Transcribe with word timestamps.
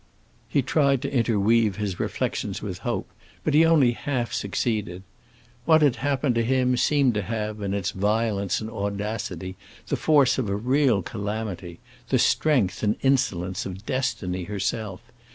He 0.49 0.63
tried 0.63 1.03
to 1.03 1.13
interweave 1.13 1.75
his 1.75 1.99
reflections 1.99 2.59
with 2.59 2.79
hope, 2.79 3.07
but 3.43 3.53
he 3.53 3.63
only 3.63 3.91
half 3.91 4.33
succeeded. 4.33 5.03
What 5.65 5.83
had 5.83 5.97
happened 5.97 6.33
to 6.33 6.43
him 6.43 6.75
seemed 6.75 7.13
to 7.13 7.21
have, 7.21 7.61
in 7.61 7.75
its 7.75 7.91
violence 7.91 8.59
and 8.61 8.71
audacity, 8.71 9.57
the 9.89 9.95
force 9.95 10.39
of 10.39 10.49
a 10.49 10.55
real 10.55 11.03
calamity—the 11.03 12.17
strength 12.17 12.81
and 12.81 12.95
insolence 13.03 13.67
of 13.67 13.85
Destiny 13.85 14.45
herself. 14.45 15.01